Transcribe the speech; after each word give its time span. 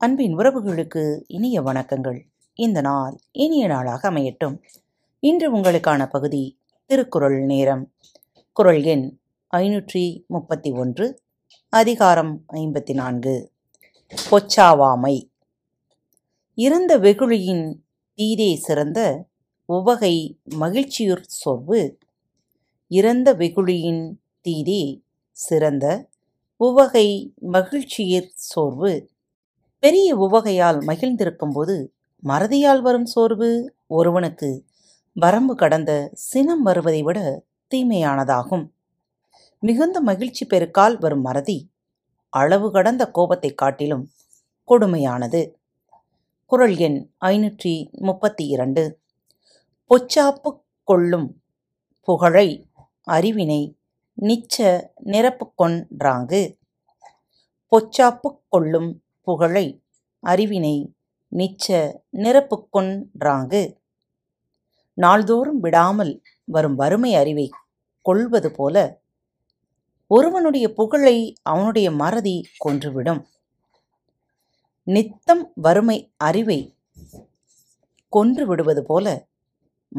அன்பின் 0.00 0.36
உறவுகளுக்கு 0.36 1.22
இனிய 1.26 1.62
வணக்கங்கள். 1.62 2.22
இந்த 2.54 2.80
நாள் 2.80 3.18
இனிய 3.30 3.66
நாளாக 3.66 4.10
அமையட்டும். 4.10 4.62
இன்று 5.20 5.56
உங்களுக்கான 5.56 6.06
பகுதி 6.06 6.58
திருக்குறள் 6.86 7.44
நேரம். 7.44 7.92
குறள் 8.52 8.82
எண் 8.82 9.18
ஐநூற்றி 9.56 10.26
முப்பத்தி 10.26 10.70
ஒன்று 10.70 11.22
அதிகாரம் 11.68 12.44
ஐம்பத்தி 12.52 12.94
நான்கு. 12.94 13.52
பொச்சாவாமை. 14.30 15.30
இறந்த 16.54 16.98
வெகுளியின் 16.98 17.74
தீதே 18.16 18.54
சிறந்த 18.54 19.26
உவகை 19.64 20.40
மகிழ்ச்சியுற் 20.60 21.24
சொர்வு. 21.44 21.96
இறந்த 22.88 23.34
வெகுளியின் 23.34 24.14
தீதே 24.48 25.02
சிறந்த 25.32 26.08
உவகை 26.56 27.34
மகிழ்ச்சியிற் 27.42 28.30
சோர்வு. 28.34 29.10
பெரிய 29.82 30.16
உவகையால் 30.16 30.78
மகிழ்ந்திருக்கும்போது 30.80 31.88
மறதியால் 32.22 32.80
வரும் 32.80 33.04
சோர்வு 33.04 33.74
ஒருவனுக்கு 33.86 34.64
வரம்பு 35.12 35.54
கடந்த 35.54 36.10
சினம் 36.12 36.62
வருவதை 36.62 37.02
விட 37.02 37.18
தீமையானதாகும். 37.70 38.64
மிகுந்த 39.60 40.00
மகிழ்ச்சி 40.00 40.46
பெருக்கால் 40.46 40.98
வரும் 40.98 41.20
மறதி 41.20 41.70
அளவு 42.28 42.70
கடந்த 42.72 43.10
கோபத்தை 43.10 43.54
காட்டிலும் 43.54 44.04
கொடுமையானது. 44.68 45.42
குறள் 46.46 46.76
எண் 46.76 47.10
ஐநூற்றி 47.24 47.90
முப்பத்தி 47.90 48.46
இரண்டு 48.46 48.98
பொச்சாப்பு 49.90 50.50
கொள்ளும் 50.84 51.28
புகழை 52.08 52.48
அறிவினை 53.10 53.62
நிச்ச 54.18 54.56
நிரப்புக் 55.04 55.56
கொன்றாங்கு. 55.56 56.42
பொச்சாப்புக் 57.72 58.40
கொள்ளும் 58.48 58.90
புகழை 59.28 59.66
அறிவினை 60.22 60.76
நிச்ச 61.32 61.66
நிரப்புக்கொன்றாங்கு 62.12 63.62
நாள்தோறும் 64.98 65.60
விடாமல் 65.60 66.12
வரும் 66.44 66.74
வறுமை 66.74 67.10
அறிவை 67.14 67.46
கொள்வது 68.06 68.50
போல 68.52 68.76
ஒருவனுடைய 70.10 70.66
புகழை 70.78 71.16
அவனுடைய 71.42 71.88
மறதி 72.02 72.36
கொன்றுவிடும். 72.64 73.20
நித்தம் 74.86 75.44
வறுமை 75.54 75.98
அறிவை 76.16 76.60
கொன்று 78.12 78.44
விடுவது 78.46 78.82
போல 78.82 79.06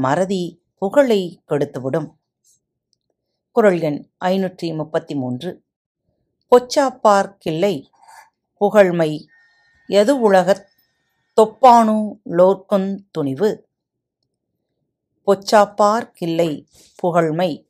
மறதி 0.05 0.43
புகழை 0.81 1.21
கெடுத்துவிடும். 1.49 2.09
குரல் 3.55 3.79
எண் 3.81 3.99
ஐநூற்றி 4.25 4.67
முப்பத்தி 4.75 5.15
மூன்று. 5.15 5.51
பொச்சாப்பார் 6.51 7.29
கிள்ளை 7.37 7.75
புகழ்மை. 8.59 9.27
எது 9.87 10.19
உலகத் 10.19 10.67
தொப்பானு 11.41 12.19
லோர்க்குந் 12.29 12.97
துணிவு? 13.11 13.67
பொச்சாப்பார் 15.27 16.11
கிள்ளை 16.13 16.67
புகழ்மை. 16.95 17.67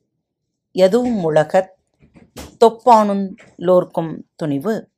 எதுவும் 0.72 1.22
உலகத் 1.22 1.74
தொப்பானுந் 2.64 3.34
லோர்க்கும் 3.58 4.22
துணிவு? 4.36 4.90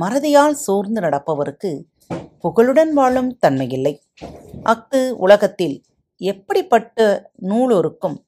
மறதியால் 0.00 0.52
சோர்ந்து 0.52 1.00
நடப்பவருக்கு 1.00 1.84
புகழுடன் 2.40 2.92
வாழும் 2.92 3.38
தன்மையில்லை. 3.46 3.98
அஃது 4.62 5.16
உலகத்தில் 5.16 5.84
எப்படிப்பட்ட 6.16 7.30
நூலொருக்கும் 7.34 8.26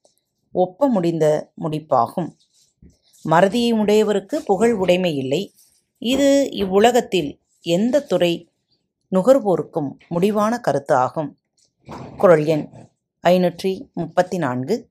ஒப்ப 0.52 0.88
முடிந்த 0.88 1.52
முடிப்பாகும்? 1.60 2.30
மறதியை 3.30 3.72
உடையவருக்கு 3.72 4.36
புகழ் 4.36 4.72
உடைமை 4.72 5.16
இல்லை 5.16 5.54
இது 6.02 6.48
இவ்வுலகத்தில் 6.52 7.40
எந்த 7.60 8.00
துறை 8.00 8.48
நுகர்வோருக்கும் 9.12 9.90
முடிவான 10.08 10.60
கருத்து 10.60 10.94
ஆகும். 10.94 11.38
குரல் 12.16 12.44
எண் 12.44 12.64
ஐநூற்றி 13.24 13.90
முப்பத்தி 13.92 14.38
நான்கு 14.38 14.88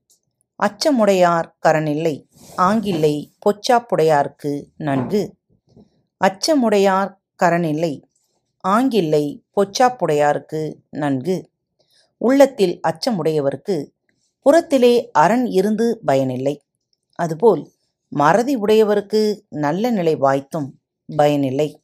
அச்சமுடையார் 0.60 1.48
கரனில்லை 1.66 2.14
ஆங்கில்லை 2.56 3.32
பொச்சாப்புடையார்க்கு 3.42 4.64
நன்கு. 4.76 5.34
அச்சமுடையார் 6.24 7.12
கரனில்லை 7.42 8.02
ஆங்கில்லை 8.68 9.24
பொச்சாப்புடையார்க்கு 9.56 10.74
நன்கு. 10.90 11.50
உள்ளத்தில் 12.16 12.80
அச்சமுடையவருக்கு 12.88 13.88
புறத்திலே 14.46 15.10
அரண் 15.10 15.46
இருந்து 15.46 16.00
பயனில்லை. 16.04 16.62
அதுபோல் 17.14 17.70
மறதி 18.08 18.56
உடையவருக்கு 18.56 19.22
நல்ல 19.48 19.90
நிலை 19.90 20.16
வாய்த்தும் 20.16 20.79
பயனில்லை. 21.16 21.82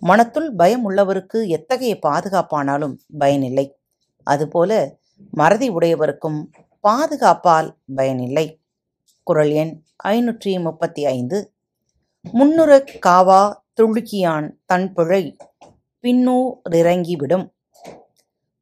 மனத்துள் 0.00 0.50
பயம் 0.56 0.90
உள்ளவருக்கு 0.90 1.48
எத்தகைய 1.48 1.98
பாதுகாப்பானாலும் 2.06 2.98
பயனில்லை. 3.18 3.78
அதுபோல 4.22 4.98
மறதி 5.30 5.70
உடையவருக்கும் 5.70 6.46
பாதுகாப்பால் 6.88 7.76
பயனில்லை. 7.94 8.60
குறள் 9.22 9.50
எண் 9.50 9.82
ஐநூற்றி 10.04 10.62
முப்பத்தி 10.62 11.06
ஐந்து 11.06 11.52
முன்னுற 12.32 12.84
காவா 13.06 13.52
துளுக்கியான் 13.80 14.50
தன் 14.64 14.92
பிழை 14.92 15.36
பின்னூரிறங்கிவிடும் 16.02 17.50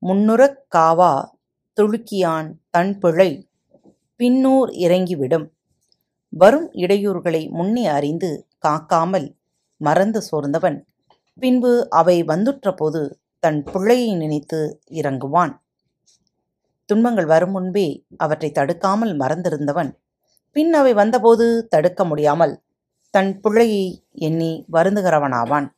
முன்னுறக் 0.07 0.67
காவா 0.77 1.31
துளுக்கியான் 1.81 2.53
தன் 2.71 2.99
பிழை 2.99 3.49
பின்னூர் 4.19 4.71
இறங்கிவிடும். 4.73 5.51
வரும் 6.29 6.73
இடையூறுகளை 6.73 7.51
முன்னே 7.51 7.87
அறிந்து 7.87 8.47
காக்காமல் 8.59 9.35
மறந்து 9.77 10.23
சோர்ந்தவன். 10.23 10.87
பின்பு 11.35 11.91
அவை 11.91 12.25
வந்துற்றபோது 12.25 13.11
தன் 13.39 13.63
பிள்ளையை 13.63 14.15
நினைத்து 14.15 14.81
இறங்குவான். 14.91 15.53
துன்பங்கள் 16.85 17.27
வரும் 17.27 17.51
முன்பே 17.51 18.07
அவற்றை 18.17 18.51
தடுக்காமல் 18.51 19.17
மறந்திருந்தவன். 19.17 19.91
பின் 20.53 20.73
அவை 20.73 20.95
வந்தபோது 20.95 21.67
தடுக்க 21.69 22.05
முடியாமல் 22.05 22.63
தன் 23.11 23.41
பிள்ளையை 23.41 24.05
எண்ணி 24.13 24.67
வருந்துகிறவனாவான். 24.73 25.69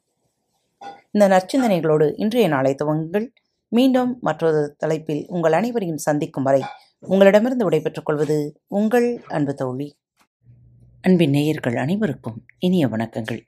இந்த 1.13 1.29
நற்சிந்தனைகளோடு 1.29 2.13
இன்றைய 2.17 2.49
நாளை 2.49 2.75
துவங்குங்கள். 2.85 3.27
மீண்டும் 3.69 4.19
மற்றொரு 4.21 4.75
தலைப்பில் 4.79 5.27
உங்கள் 5.29 5.53
அனைவரையும் 5.53 5.97
சந்திக்கும் 5.97 6.43
வரை 6.43 6.63
உங்களிடமிருந்து 7.01 7.65
விடைபெற்றுக் 7.65 8.05
கொள்வது 8.05 8.63
உங்கள் 8.69 9.23
அன்பு 9.29 9.55
தோழி. 9.55 9.99
அன்பின் 11.01 11.31
நேயர்கள் 11.31 11.77
அனைவருக்கும் 11.77 12.45
இனிய 12.59 12.87
வணக்கங்கள். 12.87 13.48